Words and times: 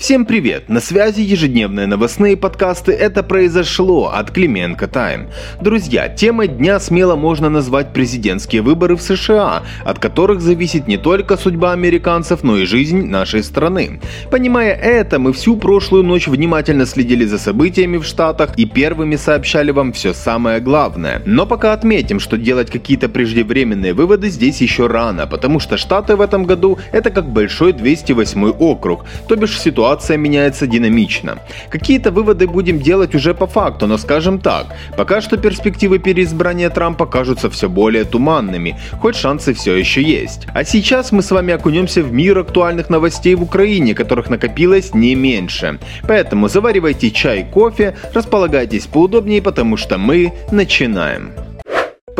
Всем 0.00 0.24
привет! 0.24 0.70
На 0.70 0.80
связи 0.80 1.20
ежедневные 1.20 1.86
новостные 1.86 2.34
подкасты 2.34 2.92
«Это 2.92 3.22
произошло» 3.22 4.06
от 4.08 4.30
Клименко 4.30 4.88
Тайм. 4.88 5.28
Друзья, 5.60 6.08
темой 6.08 6.48
дня 6.48 6.80
смело 6.80 7.16
можно 7.16 7.50
назвать 7.50 7.92
президентские 7.92 8.62
выборы 8.62 8.96
в 8.96 9.02
США, 9.02 9.62
от 9.84 9.98
которых 9.98 10.40
зависит 10.40 10.88
не 10.88 10.96
только 10.96 11.36
судьба 11.36 11.72
американцев, 11.72 12.42
но 12.42 12.56
и 12.56 12.64
жизнь 12.64 13.08
нашей 13.08 13.42
страны. 13.42 14.00
Понимая 14.30 14.72
это, 14.72 15.18
мы 15.18 15.34
всю 15.34 15.58
прошлую 15.58 16.02
ночь 16.02 16.28
внимательно 16.28 16.86
следили 16.86 17.26
за 17.26 17.38
событиями 17.38 17.98
в 17.98 18.06
Штатах 18.06 18.54
и 18.56 18.64
первыми 18.64 19.16
сообщали 19.16 19.70
вам 19.70 19.92
все 19.92 20.14
самое 20.14 20.60
главное. 20.60 21.20
Но 21.26 21.44
пока 21.44 21.74
отметим, 21.74 22.20
что 22.20 22.38
делать 22.38 22.70
какие-то 22.70 23.10
преждевременные 23.10 23.92
выводы 23.92 24.30
здесь 24.30 24.62
еще 24.62 24.86
рано, 24.86 25.26
потому 25.26 25.60
что 25.60 25.76
Штаты 25.76 26.16
в 26.16 26.22
этом 26.22 26.44
году 26.44 26.78
это 26.90 27.10
как 27.10 27.28
большой 27.28 27.74
208 27.74 28.48
округ, 28.58 29.04
то 29.28 29.36
бишь 29.36 29.60
ситуация 29.60 29.89
ситуация 29.90 30.18
меняется 30.18 30.66
динамично. 30.66 31.38
Какие-то 31.68 32.12
выводы 32.12 32.46
будем 32.46 32.78
делать 32.78 33.14
уже 33.14 33.34
по 33.34 33.46
факту, 33.46 33.86
но 33.86 33.98
скажем 33.98 34.38
так, 34.38 34.66
пока 34.96 35.20
что 35.20 35.36
перспективы 35.36 35.98
переизбрания 35.98 36.70
Трампа 36.70 37.06
кажутся 37.06 37.48
все 37.50 37.68
более 37.68 38.04
туманными, 38.04 38.76
хоть 39.00 39.16
шансы 39.16 39.52
все 39.52 39.74
еще 39.74 40.00
есть. 40.00 40.46
А 40.54 40.64
сейчас 40.64 41.12
мы 41.12 41.22
с 41.22 41.32
вами 41.32 41.54
окунемся 41.54 42.02
в 42.02 42.12
мир 42.12 42.38
актуальных 42.38 42.88
новостей 42.88 43.34
в 43.34 43.42
Украине, 43.42 43.94
которых 43.94 44.30
накопилось 44.30 44.94
не 44.94 45.16
меньше. 45.16 45.78
Поэтому 46.08 46.48
заваривайте 46.48 47.10
чай, 47.10 47.44
кофе, 47.52 47.94
располагайтесь 48.14 48.86
поудобнее, 48.86 49.42
потому 49.42 49.76
что 49.76 49.98
мы 49.98 50.32
начинаем. 50.52 51.49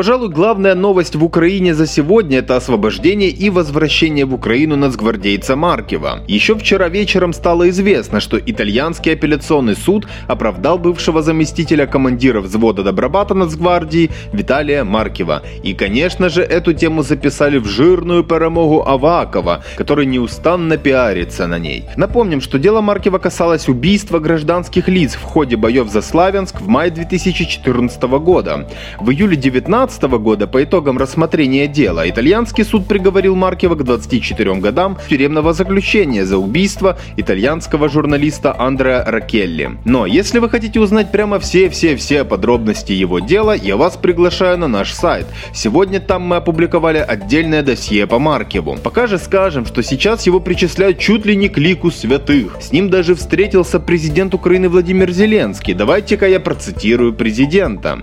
Пожалуй, 0.00 0.30
главная 0.30 0.74
новость 0.74 1.14
в 1.14 1.22
Украине 1.22 1.74
за 1.74 1.86
сегодня– 1.86 2.38
это 2.38 2.56
освобождение 2.56 3.28
и 3.28 3.50
возвращение 3.50 4.24
в 4.24 4.32
Украину 4.32 4.74
нацгвардейца 4.74 5.56
Маркива. 5.56 6.20
Еще 6.26 6.54
вчера 6.54 6.88
вечером 6.88 7.34
стало 7.34 7.68
известно, 7.68 8.18
что 8.18 8.38
итальянский 8.38 9.12
апелляционный 9.12 9.76
суд 9.76 10.08
оправдал 10.26 10.78
бывшего 10.78 11.20
заместителя 11.20 11.86
командира 11.86 12.40
взвода 12.40 12.82
Добробата 12.82 13.34
Нацгвардии 13.34 14.10
Виталия 14.32 14.84
Маркива. 14.84 15.42
И, 15.62 15.74
конечно 15.74 16.30
же, 16.30 16.40
эту 16.40 16.72
тему 16.72 17.02
записали 17.02 17.58
в 17.58 17.66
жирную 17.66 18.24
перемогу 18.24 18.82
Авакова, 18.86 19.62
который 19.76 20.06
неустанно 20.06 20.78
пиарится 20.78 21.46
на 21.46 21.58
ней. 21.58 21.84
Напомним, 21.98 22.40
что 22.40 22.58
дело 22.58 22.80
Маркива 22.80 23.18
касалось 23.18 23.68
убийства 23.68 24.18
гражданских 24.18 24.88
лиц 24.88 25.14
в 25.14 25.24
ходе 25.24 25.56
боев 25.56 25.90
за 25.90 26.00
Славянск 26.00 26.62
в 26.62 26.68
мае 26.68 26.90
2014 26.90 28.02
года. 28.02 28.66
В 28.98 29.10
июле 29.10 29.36
19 29.36 29.89
2015 29.90 30.22
года 30.22 30.46
по 30.46 30.62
итогам 30.62 30.98
рассмотрения 30.98 31.66
дела 31.66 32.08
итальянский 32.08 32.64
суд 32.64 32.86
приговорил 32.86 33.34
Маркева 33.34 33.74
к 33.74 33.82
24 33.82 34.54
годам 34.56 34.96
тюремного 35.08 35.52
заключения 35.52 36.24
за 36.24 36.38
убийство 36.38 36.96
итальянского 37.16 37.88
журналиста 37.88 38.54
Андреа 38.56 39.04
Ракелли. 39.04 39.78
Но 39.84 40.06
если 40.06 40.38
вы 40.38 40.48
хотите 40.48 40.78
узнать 40.80 41.10
прямо 41.10 41.40
все-все-все 41.40 42.24
подробности 42.24 42.92
его 42.92 43.18
дела, 43.18 43.52
я 43.52 43.76
вас 43.76 43.96
приглашаю 43.96 44.58
на 44.58 44.68
наш 44.68 44.92
сайт. 44.92 45.26
Сегодня 45.52 45.98
там 46.00 46.22
мы 46.22 46.36
опубликовали 46.36 46.98
отдельное 46.98 47.62
досье 47.62 48.06
по 48.06 48.18
Маркеву. 48.18 48.78
Пока 48.82 49.06
же 49.06 49.18
скажем, 49.18 49.66
что 49.66 49.82
сейчас 49.82 50.26
его 50.26 50.40
причисляют 50.40 50.98
чуть 50.98 51.26
ли 51.26 51.34
не 51.34 51.48
к 51.48 51.58
лику 51.58 51.90
святых. 51.90 52.58
С 52.60 52.72
ним 52.72 52.90
даже 52.90 53.14
встретился 53.14 53.80
президент 53.80 54.34
Украины 54.34 54.68
Владимир 54.68 55.10
Зеленский. 55.10 55.74
Давайте-ка 55.74 56.28
я 56.28 56.38
процитирую 56.38 57.12
президента. 57.12 58.02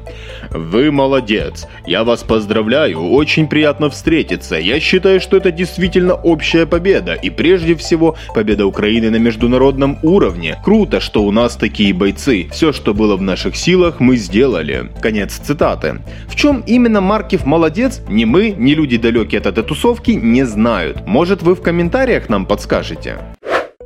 «Вы 0.50 0.92
молодец. 0.92 1.68
Я 1.86 2.04
вас 2.04 2.24
поздравляю, 2.24 3.00
очень 3.10 3.48
приятно 3.48 3.90
встретиться. 3.90 4.56
Я 4.56 4.80
считаю, 4.80 5.20
что 5.22 5.38
это 5.38 5.52
действительно 5.52 6.16
общая 6.16 6.66
победа, 6.66 7.14
и 7.14 7.30
прежде 7.30 7.76
всего 7.76 8.16
победа 8.34 8.66
Украины 8.66 9.10
на 9.10 9.18
международном 9.18 10.00
уровне. 10.04 10.60
Круто, 10.64 11.00
что 11.00 11.24
у 11.24 11.32
нас 11.32 11.56
такие 11.56 11.94
бойцы. 11.94 12.48
Все, 12.52 12.74
что 12.74 12.94
было 12.94 13.16
в 13.16 13.22
наших 13.22 13.56
силах, 13.56 14.00
мы 14.00 14.18
сделали. 14.18 14.92
Конец 15.02 15.34
цитаты. 15.36 16.02
В 16.28 16.36
чем 16.36 16.64
именно 16.66 17.02
Маркив 17.02 17.46
молодец, 17.46 18.02
ни 18.10 18.26
мы, 18.26 18.52
ни 18.52 18.74
люди 18.74 18.98
далекие 18.98 19.40
от 19.40 19.48
этой 19.48 19.64
тусовки 19.64 20.12
не 20.12 20.44
знают. 20.46 21.06
Может 21.06 21.42
вы 21.42 21.56
в 21.56 21.62
комментариях 21.62 22.30
нам 22.30 22.46
подскажете? 22.46 23.37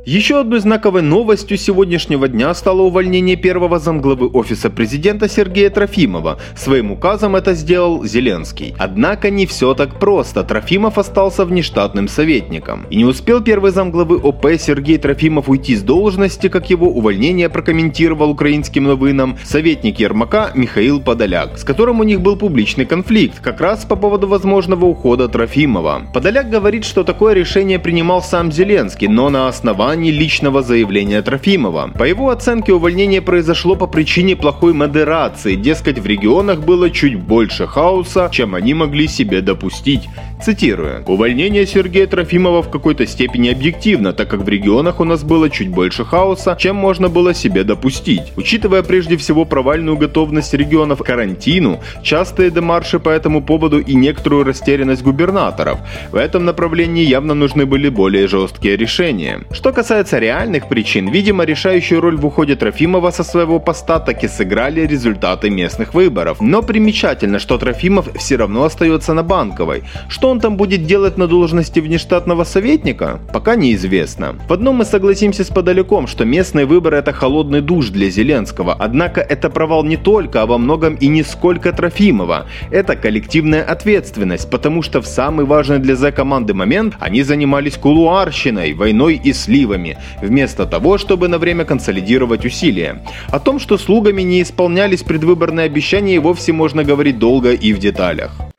Еще 0.04 0.40
одной 0.40 0.58
знаковой 0.58 1.00
новостью 1.00 1.56
сегодняшнего 1.56 2.26
дня 2.26 2.52
стало 2.54 2.82
увольнение 2.82 3.36
первого 3.36 3.78
замглавы 3.78 4.26
Офиса 4.26 4.68
президента 4.68 5.28
Сергея 5.28 5.70
Трофимова. 5.70 6.40
Своим 6.56 6.90
указом 6.90 7.36
это 7.36 7.54
сделал 7.54 8.04
Зеленский. 8.04 8.74
Однако 8.78 9.30
не 9.30 9.46
все 9.46 9.74
так 9.74 10.00
просто. 10.00 10.42
Трофимов 10.42 10.98
остался 10.98 11.44
внештатным 11.44 12.08
советником. 12.08 12.84
И 12.90 12.96
не 12.96 13.04
успел 13.04 13.40
первый 13.42 13.70
замглавы 13.70 14.16
ОП 14.16 14.46
Сергей 14.58 14.98
Трофимов 14.98 15.48
уйти 15.48 15.76
с 15.76 15.82
должности, 15.82 16.48
как 16.48 16.68
его 16.68 16.88
увольнение 16.88 17.48
прокомментировал 17.48 18.30
украинским 18.30 18.82
новинам 18.82 19.38
советник 19.44 20.00
Ермака 20.00 20.50
Михаил 20.56 21.00
Подоляк, 21.00 21.58
с 21.58 21.62
которым 21.62 22.00
у 22.00 22.02
них 22.02 22.20
был 22.20 22.34
публичный 22.34 22.86
конфликт, 22.86 23.38
как 23.38 23.60
раз 23.60 23.84
по 23.84 23.94
поводу 23.94 24.26
возможного 24.26 24.84
ухода 24.86 25.28
Трофимова. 25.28 26.08
Подоляк 26.12 26.50
говорит, 26.50 26.84
что 26.84 27.04
такое 27.04 27.34
решение 27.34 27.78
принимал 27.78 28.20
сам 28.20 28.50
Зеленский, 28.50 29.06
но 29.06 29.30
на 29.30 29.46
основании 29.46 29.91
основании 29.92 30.10
личного 30.10 30.62
заявления 30.62 31.20
Трофимова. 31.20 31.90
По 31.98 32.04
его 32.04 32.30
оценке 32.30 32.72
увольнение 32.72 33.20
произошло 33.20 33.76
по 33.76 33.86
причине 33.86 34.36
плохой 34.36 34.72
модерации, 34.72 35.54
дескать 35.54 35.98
в 35.98 36.06
регионах 36.06 36.60
было 36.60 36.90
чуть 36.90 37.16
больше 37.16 37.66
хаоса, 37.66 38.30
чем 38.32 38.54
они 38.54 38.72
могли 38.74 39.06
себе 39.06 39.42
допустить. 39.42 40.08
Цитирую. 40.42 41.04
«Увольнение 41.06 41.66
Сергея 41.66 42.06
Трофимова 42.06 42.62
в 42.62 42.70
какой-то 42.70 43.06
степени 43.06 43.50
объективно, 43.50 44.12
так 44.12 44.28
как 44.28 44.40
в 44.40 44.48
регионах 44.48 44.98
у 45.00 45.04
нас 45.04 45.22
было 45.22 45.48
чуть 45.50 45.68
больше 45.68 46.04
хаоса, 46.04 46.56
чем 46.58 46.74
можно 46.76 47.08
было 47.08 47.34
себе 47.34 47.62
допустить. 47.62 48.32
Учитывая 48.36 48.82
прежде 48.82 49.16
всего 49.16 49.44
провальную 49.44 49.96
готовность 49.96 50.54
регионов 50.54 50.98
к 50.98 51.06
карантину, 51.06 51.80
частые 52.02 52.50
демарши 52.50 52.98
по 52.98 53.10
этому 53.10 53.40
поводу 53.40 53.78
и 53.78 53.94
некоторую 53.94 54.44
растерянность 54.44 55.04
губернаторов, 55.04 55.78
в 56.10 56.16
этом 56.16 56.44
направлении 56.44 57.04
явно 57.04 57.34
нужны 57.34 57.64
были 57.64 57.88
более 57.88 58.26
жесткие 58.26 58.76
решения. 58.76 59.42
Что 59.52 59.72
касается 59.72 59.81
реальных 59.90 60.68
причин, 60.68 61.08
видимо, 61.10 61.44
решающую 61.44 62.00
роль 62.00 62.16
в 62.16 62.26
уходе 62.26 62.56
Трофимова 62.56 63.10
со 63.10 63.24
своего 63.24 63.58
поста 63.58 63.98
таки 63.98 64.28
сыграли 64.28 64.86
результаты 64.86 65.50
местных 65.50 65.94
выборов. 65.94 66.40
Но 66.40 66.62
примечательно, 66.62 67.38
что 67.38 67.58
Трофимов 67.58 68.08
все 68.16 68.36
равно 68.36 68.64
остается 68.64 69.14
на 69.14 69.22
Банковой. 69.22 69.82
Что 70.08 70.30
он 70.30 70.40
там 70.40 70.56
будет 70.56 70.86
делать 70.86 71.18
на 71.18 71.26
должности 71.26 71.80
внештатного 71.80 72.44
советника, 72.44 73.20
пока 73.32 73.56
неизвестно. 73.56 74.36
В 74.48 74.52
одном 74.52 74.76
мы 74.76 74.84
согласимся 74.84 75.44
с 75.44 75.48
подаляком, 75.48 76.06
что 76.06 76.24
местные 76.24 76.66
выборы 76.66 76.96
это 76.96 77.12
холодный 77.12 77.60
душ 77.60 77.88
для 77.88 78.10
Зеленского, 78.10 78.76
однако 78.78 79.20
это 79.20 79.50
провал 79.50 79.84
не 79.84 79.96
только, 79.96 80.42
а 80.42 80.46
во 80.46 80.58
многом 80.58 80.94
и 80.94 81.08
не 81.08 81.22
сколько 81.22 81.72
Трофимова. 81.72 82.46
Это 82.70 82.96
коллективная 82.96 83.62
ответственность, 83.62 84.50
потому 84.50 84.82
что 84.82 85.00
в 85.00 85.06
самый 85.06 85.46
важный 85.46 85.78
для 85.78 85.96
Z 85.96 86.12
команды 86.12 86.54
момент 86.54 86.94
они 87.00 87.22
занимались 87.22 87.76
кулуарщиной, 87.76 88.74
войной 88.74 89.20
и 89.22 89.32
сливами, 89.72 89.96
вместо 90.20 90.66
того, 90.66 90.98
чтобы 90.98 91.28
на 91.28 91.38
время 91.38 91.64
консолидировать 91.64 92.44
усилия. 92.44 93.02
О 93.28 93.38
том, 93.38 93.58
что 93.58 93.78
слугами 93.78 94.22
не 94.22 94.42
исполнялись 94.42 95.02
предвыборные 95.02 95.66
обещания, 95.66 96.16
и 96.16 96.18
вовсе 96.18 96.52
можно 96.52 96.84
говорить 96.84 97.18
долго 97.18 97.52
и 97.52 97.72
в 97.72 97.78
деталях. 97.78 98.51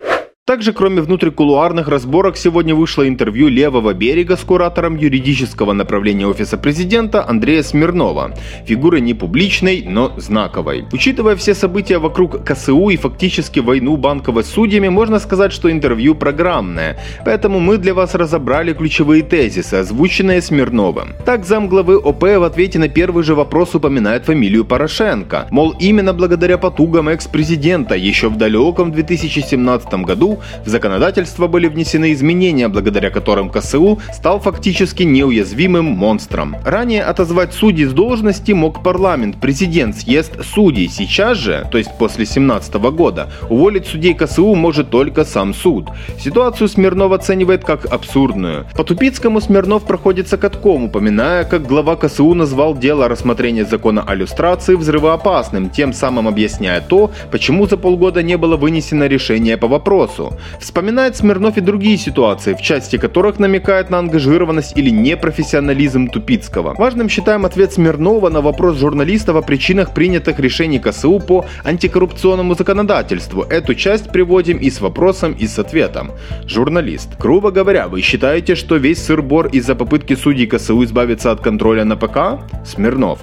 Также, 0.46 0.74
кроме 0.74 1.02
внутрикулуарных 1.02 1.88
разборок, 1.88 2.36
сегодня 2.36 2.76
вышло 2.76 3.08
интервью 3.08 3.48
левого 3.48 3.94
берега 3.94 4.36
с 4.36 4.42
куратором 4.42 4.98
юридического 4.98 5.72
направления 5.72 6.28
Офиса 6.28 6.58
Президента 6.58 7.26
Андрея 7.26 7.64
Смирнова. 7.64 8.34
Фигура 8.66 8.98
не 8.98 9.14
публичной, 9.14 9.86
но 9.88 10.12
знаковой. 10.18 10.84
Учитывая 10.92 11.38
все 11.38 11.56
события 11.56 11.98
вокруг 11.98 12.44
КСУ 12.44 12.90
и 12.90 12.98
фактически 12.98 13.62
войну 13.62 13.96
банковой 13.96 14.44
с 14.44 14.48
судьями, 14.48 14.90
можно 14.90 15.20
сказать, 15.20 15.54
что 15.54 15.72
интервью 15.72 16.14
программное. 16.14 17.00
Поэтому 17.24 17.62
мы 17.62 17.78
для 17.78 17.94
вас 17.94 18.14
разобрали 18.14 18.74
ключевые 18.74 19.24
тезисы, 19.24 19.75
озвученные 19.75 20.42
Смирновым. 20.42 21.14
Так, 21.24 21.46
замглавы 21.46 21.96
ОП 21.96 22.24
в 22.24 22.44
ответе 22.44 22.80
на 22.80 22.89
первый 22.89 23.24
же 23.24 23.34
вопрос 23.34 23.75
упоминает 23.75 24.25
фамилию 24.25 24.66
Порошенко. 24.66 25.48
Мол, 25.51 25.74
именно 25.80 26.12
благодаря 26.12 26.57
потугам 26.57 27.07
экс-президента 27.07 27.96
еще 27.96 28.28
в 28.28 28.36
далеком 28.36 28.92
2017 28.92 29.94
году 30.04 30.32
в 30.65 30.69
законодательство 30.69 31.47
были 31.47 31.68
внесены 31.68 32.13
изменения, 32.13 32.68
благодаря 32.68 33.09
которым 33.09 33.50
КСУ 33.50 34.00
стал 34.13 34.39
фактически 34.39 35.03
неуязвимым 35.03 35.85
монстром. 35.85 36.56
Ранее 36.65 37.03
отозвать 37.03 37.53
судей 37.53 37.85
с 37.85 37.94
должности 37.94 38.51
мог 38.51 38.83
парламент, 38.83 39.38
президент, 39.41 39.97
съезд 39.97 40.44
судей. 40.44 40.88
Сейчас 40.88 41.38
же, 41.38 41.68
то 41.71 41.77
есть 41.77 41.91
после 41.97 42.25
2017 42.25 42.74
года, 42.75 43.30
уволить 43.50 43.88
судей 43.88 44.13
КСУ 44.13 44.56
может 44.56 44.89
только 44.89 45.25
сам 45.25 45.53
суд. 45.53 45.89
Ситуацию 46.19 46.68
Смирнов 46.68 47.12
оценивает 47.12 47.63
как 47.63 47.86
абсурдную. 47.86 48.65
По 48.75 48.83
Тупицкому 48.83 49.41
Смирнов 49.41 49.83
проходится 49.83 50.38
катком, 50.38 50.86
упоминая, 50.86 51.44
как 51.44 51.65
глава 51.65 51.95
КСУ 51.95 52.33
назвал 52.33 52.75
дело 52.75 53.07
рассмотрения 53.07 53.65
закона 53.65 54.03
о 54.06 54.15
люстрации 54.15 54.75
взрывоопасным, 54.75 55.69
тем 55.69 55.94
самым 55.94 56.27
объясняя 56.27 56.81
то, 56.81 57.12
почему 57.31 57.68
за 57.68 57.77
полгода 57.77 58.24
не 58.24 58.38
было 58.38 58.56
вынесено 58.56 59.07
решение 59.07 59.57
по 59.57 59.68
вопросу. 59.68 60.23
Президенту. 60.24 60.40
Вспоминает 60.60 61.16
Смирнов 61.16 61.58
и 61.58 61.62
другие 61.62 61.98
ситуации, 61.98 62.54
в 62.54 62.62
части 62.62 62.98
которых 62.98 63.40
намекает 63.40 63.90
на 63.90 64.00
ангажированность 64.00 64.78
или 64.78 64.90
непрофессионализм 64.90 66.08
Тупицкого. 66.08 66.74
Важным 66.78 67.10
считаем 67.10 67.46
ответ 67.46 67.74
Смирнова 67.74 68.30
на 68.30 68.42
вопрос 68.42 68.78
журналистов 68.78 69.36
о 69.36 69.42
причинах 69.42 69.94
принятых 69.94 70.40
решений 70.40 70.80
КСУ 70.80 71.20
по 71.20 71.46
антикоррупционному 71.64 72.56
законодательству. 72.56 73.44
Эту 73.44 73.75
часть 73.75 74.12
приводим 74.12 74.58
и 74.58 74.70
с 74.70 74.81
вопросом, 74.81 75.34
и 75.34 75.48
с 75.48 75.60
ответом. 75.60 76.12
Журналист. 76.48 77.10
Грубо 77.20 77.52
говоря, 77.52 77.88
вы 77.88 78.02
считаете, 78.02 78.56
что 78.56 78.78
весь 78.78 79.04
сыр-бор 79.04 79.48
из-за 79.48 79.75
попытки 79.75 80.16
судей 80.16 80.48
КСУ 80.48 80.84
избавиться 80.84 81.31
от 81.31 81.42
контроля 81.42 81.86
на 81.86 81.96
ПК? 81.96 82.44
Смирнов. 82.66 83.20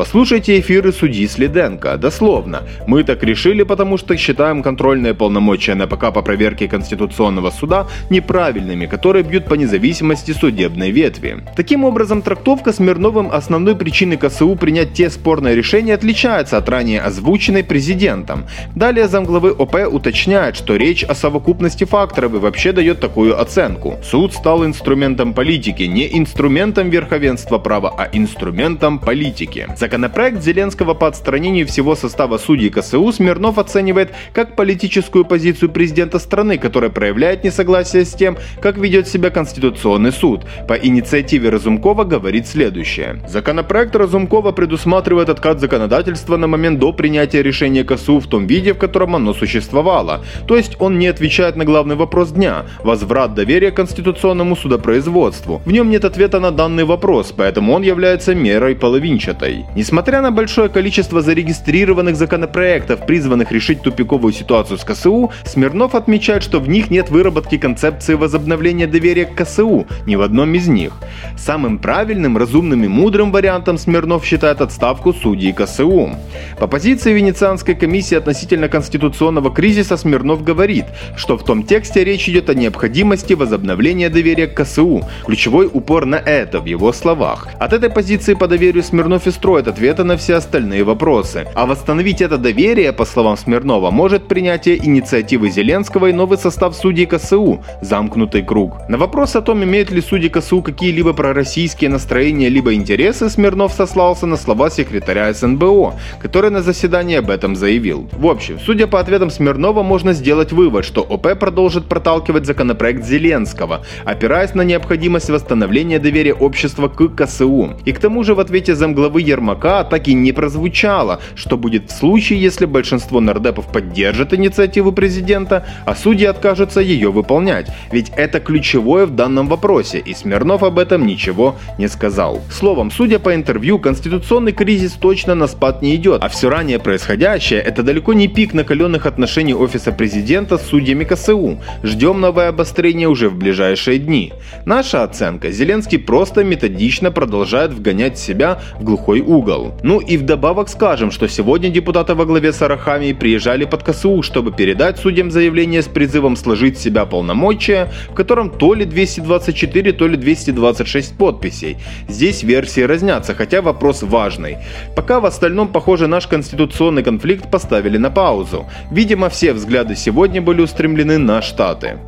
Послушайте 0.00 0.58
эфиры 0.58 0.94
судьи 0.94 1.28
Следенко. 1.28 1.98
Дословно. 1.98 2.62
Мы 2.86 3.04
так 3.04 3.22
решили, 3.22 3.64
потому 3.64 3.98
что 3.98 4.16
считаем 4.16 4.62
контрольные 4.62 5.12
полномочия 5.12 5.74
на 5.74 5.86
ПК 5.86 6.10
по 6.10 6.22
проверке 6.22 6.68
Конституционного 6.68 7.50
суда 7.50 7.86
неправильными, 8.08 8.86
которые 8.86 9.22
бьют 9.24 9.44
по 9.44 9.52
независимости 9.52 10.30
судебной 10.30 10.90
ветви. 10.90 11.44
Таким 11.54 11.84
образом, 11.84 12.22
трактовка 12.22 12.72
Смирновым 12.72 13.30
основной 13.30 13.76
причины 13.76 14.16
КСУ 14.16 14.56
принять 14.56 14.94
те 14.94 15.10
спорные 15.10 15.54
решения 15.54 15.92
отличается 15.92 16.56
от 16.56 16.66
ранее 16.70 17.02
озвученной 17.02 17.62
президентом. 17.62 18.46
Далее 18.74 19.06
замглавы 19.06 19.50
ОП 19.50 19.86
уточняет, 19.92 20.56
что 20.56 20.76
речь 20.76 21.04
о 21.04 21.14
совокупности 21.14 21.84
факторов 21.84 22.32
и 22.32 22.38
вообще 22.38 22.72
дает 22.72 23.00
такую 23.00 23.38
оценку. 23.38 23.98
Суд 24.02 24.32
стал 24.32 24.64
инструментом 24.64 25.34
политики, 25.34 25.82
не 25.82 26.08
инструментом 26.16 26.88
верховенства 26.88 27.58
права, 27.58 27.94
а 27.98 28.08
инструментом 28.10 28.98
политики. 28.98 29.68
Законопроект 29.90 30.40
Зеленского 30.40 30.94
по 30.94 31.08
отстранению 31.08 31.66
всего 31.66 31.96
состава 31.96 32.38
судей 32.38 32.70
КСУ 32.70 33.10
Смирнов 33.10 33.58
оценивает 33.58 34.12
как 34.32 34.54
политическую 34.54 35.24
позицию 35.24 35.68
президента 35.72 36.20
страны, 36.20 36.58
которая 36.58 36.90
проявляет 36.90 37.42
несогласие 37.42 38.04
с 38.04 38.14
тем, 38.14 38.38
как 38.62 38.78
ведет 38.78 39.08
себя 39.08 39.30
Конституционный 39.30 40.12
суд. 40.12 40.42
По 40.68 40.74
инициативе 40.74 41.50
Разумкова 41.50 42.04
говорит 42.04 42.46
следующее. 42.46 43.20
Законопроект 43.26 43.96
Разумкова 43.96 44.52
предусматривает 44.52 45.28
откат 45.28 45.58
законодательства 45.58 46.36
на 46.36 46.46
момент 46.46 46.78
до 46.78 46.92
принятия 46.92 47.42
решения 47.42 47.82
КСУ 47.82 48.20
в 48.20 48.28
том 48.28 48.46
виде, 48.46 48.74
в 48.74 48.78
котором 48.78 49.16
оно 49.16 49.34
существовало. 49.34 50.20
То 50.46 50.56
есть 50.56 50.76
он 50.78 51.00
не 51.00 51.08
отвечает 51.08 51.56
на 51.56 51.64
главный 51.64 51.96
вопрос 51.96 52.30
дня– 52.30 52.64
возврат 52.84 53.34
доверия 53.34 53.72
конституционному 53.72 54.54
судопроизводству. 54.54 55.60
В 55.64 55.72
нем 55.72 55.90
нет 55.90 56.04
ответа 56.04 56.38
на 56.38 56.52
данный 56.52 56.84
вопрос, 56.84 57.34
поэтому 57.36 57.72
он 57.72 57.82
является 57.82 58.36
мерой 58.36 58.76
половинчатой. 58.76 59.64
Несмотря 59.76 60.20
на 60.20 60.32
большое 60.32 60.68
количество 60.68 61.22
зарегистрированных 61.22 62.16
законопроектов, 62.16 63.06
призванных 63.06 63.52
решить 63.52 63.82
тупиковую 63.82 64.32
ситуацию 64.32 64.78
с 64.78 64.84
КСУ, 64.84 65.30
Смирнов 65.44 65.94
отмечает, 65.94 66.42
что 66.42 66.58
в 66.58 66.68
них 66.68 66.90
нет 66.90 67.08
выработки 67.08 67.56
концепции 67.56 68.14
возобновления 68.14 68.88
доверия 68.88 69.26
к 69.26 69.34
КСУ 69.36 69.86
ни 70.06 70.16
в 70.16 70.22
одном 70.22 70.54
из 70.54 70.66
них. 70.66 70.92
Самым 71.38 71.78
правильным, 71.78 72.36
разумным 72.36 72.82
и 72.82 72.88
мудрым 72.88 73.30
вариантом 73.30 73.78
Смирнов 73.78 74.24
считает 74.24 74.60
отставку 74.60 75.12
судей 75.12 75.52
КСУ. 75.52 76.16
По 76.58 76.66
позиции 76.66 77.12
Венецианской 77.12 77.76
комиссии 77.76 78.16
относительно 78.16 78.68
конституционного 78.68 79.54
кризиса 79.54 79.96
Смирнов 79.96 80.42
говорит, 80.42 80.86
что 81.16 81.38
в 81.38 81.44
том 81.44 81.62
тексте 81.62 82.02
речь 82.02 82.28
идет 82.28 82.50
о 82.50 82.54
необходимости 82.54 83.34
возобновления 83.34 84.08
доверия 84.08 84.48
к 84.48 84.60
КСУ. 84.60 85.02
Ключевой 85.24 85.70
упор 85.72 86.06
на 86.06 86.16
это 86.16 86.58
в 86.58 86.64
его 86.64 86.92
словах. 86.92 87.48
От 87.60 87.72
этой 87.72 87.88
позиции 87.88 88.34
по 88.34 88.48
доверию 88.48 88.82
Смирнов 88.82 89.28
и 89.28 89.30
строит 89.30 89.59
ответы 89.68 90.04
на 90.04 90.16
все 90.16 90.36
остальные 90.36 90.84
вопросы. 90.84 91.46
А 91.54 91.66
восстановить 91.66 92.20
это 92.20 92.38
доверие, 92.38 92.92
по 92.92 93.04
словам 93.04 93.36
Смирнова, 93.36 93.90
может 93.90 94.28
принятие 94.28 94.76
инициативы 94.76 95.50
Зеленского 95.50 96.06
и 96.06 96.12
новый 96.12 96.38
состав 96.38 96.74
судей 96.74 97.06
КСУ– 97.06 97.62
замкнутый 97.82 98.42
круг. 98.42 98.88
На 98.88 98.98
вопрос 98.98 99.36
о 99.36 99.42
том, 99.42 99.62
имеют 99.64 99.90
ли 99.90 100.00
судьи 100.00 100.28
КСУ 100.28 100.62
какие-либо 100.62 101.12
пророссийские 101.12 101.90
настроения 101.90 102.48
либо 102.48 102.74
интересы, 102.74 103.28
Смирнов 103.30 103.72
сослался 103.72 104.26
на 104.26 104.36
слова 104.36 104.70
секретаря 104.70 105.32
СНБО, 105.32 105.94
который 106.20 106.50
на 106.50 106.62
заседании 106.62 107.16
об 107.16 107.30
этом 107.30 107.56
заявил. 107.56 108.08
В 108.12 108.26
общем, 108.26 108.58
судя 108.64 108.86
по 108.86 109.00
ответам 109.00 109.30
Смирнова, 109.30 109.82
можно 109.82 110.12
сделать 110.12 110.52
вывод, 110.52 110.84
что 110.84 111.02
ОП 111.02 111.38
продолжит 111.38 111.86
проталкивать 111.86 112.46
законопроект 112.46 113.04
Зеленского, 113.04 113.80
опираясь 114.04 114.54
на 114.54 114.62
необходимость 114.62 115.30
восстановления 115.30 115.98
доверия 115.98 116.34
общества 116.34 116.88
к 116.88 117.08
КСУ. 117.08 117.70
И 117.84 117.92
к 117.92 117.98
тому 117.98 118.24
же 118.24 118.34
в 118.34 118.40
ответе 118.40 118.74
замглавы 118.74 119.22
Ермака 119.50 119.84
так 119.84 120.08
и 120.08 120.14
не 120.14 120.32
прозвучало, 120.32 121.20
что 121.34 121.56
будет 121.56 121.90
в 121.90 121.96
случае, 121.96 122.40
если 122.40 122.66
большинство 122.66 123.20
нардепов 123.20 123.66
поддержит 123.66 124.32
инициативу 124.32 124.92
президента, 124.92 125.66
а 125.84 125.94
судьи 125.94 126.26
откажутся 126.26 126.80
ее 126.80 127.10
выполнять. 127.10 127.66
Ведь 127.90 128.12
это 128.16 128.40
ключевое 128.40 129.06
в 129.06 129.10
данном 129.10 129.48
вопросе, 129.48 129.98
и 129.98 130.14
Смирнов 130.14 130.62
об 130.62 130.78
этом 130.78 131.06
ничего 131.06 131.56
не 131.78 131.88
сказал. 131.88 132.40
Словом, 132.50 132.90
судя 132.90 133.18
по 133.18 133.34
интервью, 133.34 133.78
конституционный 133.78 134.52
кризис 134.52 134.92
точно 134.92 135.34
на 135.34 135.46
спад 135.46 135.82
не 135.82 135.96
идет, 135.96 136.22
а 136.22 136.28
все 136.28 136.48
ранее 136.48 136.78
происходящее 136.78 137.60
это 137.60 137.82
далеко 137.82 138.12
не 138.12 138.28
пик 138.28 138.54
накаленных 138.54 139.06
отношений 139.06 139.54
офиса 139.54 139.92
президента 139.92 140.58
с 140.58 140.66
судьями 140.66 141.04
КСУ. 141.04 141.58
Ждем 141.82 142.20
новое 142.20 142.48
обострение 142.48 143.08
уже 143.08 143.28
в 143.28 143.36
ближайшие 143.36 143.98
дни. 143.98 144.32
Наша 144.64 145.02
оценка, 145.02 145.50
Зеленский 145.50 145.98
просто 145.98 146.44
методично 146.44 147.10
продолжает 147.10 147.72
вгонять 147.72 148.18
себя 148.18 148.60
в 148.78 148.84
глухой 148.84 149.20
угол. 149.20 149.39
Ну 149.82 150.00
и 150.00 150.16
вдобавок 150.16 150.68
скажем, 150.68 151.10
что 151.10 151.28
сегодня 151.28 151.68
депутаты 151.68 152.14
во 152.14 152.24
главе 152.24 152.52
с 152.52 152.62
Арахами 152.62 153.12
приезжали 153.12 153.64
под 153.64 153.82
КСУ, 153.82 154.22
чтобы 154.22 154.52
передать 154.52 154.98
судьям 154.98 155.30
заявление 155.30 155.82
с 155.82 155.86
призывом 155.86 156.36
сложить 156.36 156.76
в 156.78 156.82
себя 156.82 157.06
полномочия, 157.06 157.92
в 158.10 158.14
котором 158.14 158.50
то 158.50 158.74
ли 158.74 158.84
224, 158.84 159.92
то 159.92 160.06
ли 160.06 160.16
226 160.16 161.16
подписей. 161.16 161.76
Здесь 162.08 162.42
версии 162.42 162.82
разнятся, 162.82 163.34
хотя 163.34 163.62
вопрос 163.62 164.02
важный. 164.02 164.58
Пока 164.94 165.20
в 165.20 165.26
остальном, 165.26 165.68
похоже, 165.68 166.06
наш 166.06 166.26
конституционный 166.26 167.02
конфликт 167.02 167.50
поставили 167.50 167.98
на 167.98 168.10
паузу. 168.10 168.66
Видимо, 168.90 169.28
все 169.28 169.52
взгляды 169.52 169.96
сегодня 169.96 170.42
были 170.42 170.60
устремлены 170.60 171.18
на 171.18 171.42
Штаты. 171.42 171.98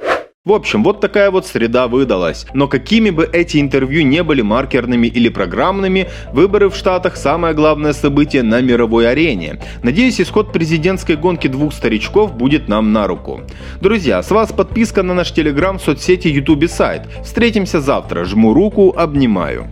В 0.45 0.55
общем, 0.55 0.83
вот 0.83 1.01
такая 1.01 1.31
вот 1.31 1.47
среда 1.47 1.87
выдалась. 1.87 2.47
Но 2.53 2.67
какими 2.67 3.11
бы 3.11 3.31
эти 3.33 3.61
интервью 3.61 4.05
не 4.05 4.25
были 4.25 4.43
маркерными 4.43 5.07
или 5.07 5.29
программными, 5.29 6.09
выборы 6.33 6.69
в 6.69 6.75
Штатах 6.75 7.17
самое 7.17 7.55
главное 7.55 7.93
событие 7.93 8.43
на 8.43 8.61
мировой 8.61 9.09
арене. 9.09 9.61
Надеюсь, 9.85 10.21
исход 10.21 10.53
президентской 10.53 11.15
гонки 11.15 11.47
двух 11.47 11.73
старичков 11.73 12.35
будет 12.35 12.67
нам 12.67 12.93
на 12.93 13.07
руку. 13.07 13.43
Друзья, 13.81 14.21
с 14.21 14.33
вас 14.33 14.53
подписка 14.53 15.05
на 15.05 15.15
наш 15.15 15.31
телеграм, 15.31 15.79
соцсети, 15.79 16.27
ютуб 16.27 16.65
и 16.65 16.67
сайт. 16.67 17.03
Встретимся 17.23 17.81
завтра. 17.81 18.25
Жму 18.25 18.53
руку, 18.53 18.93
обнимаю. 18.97 19.69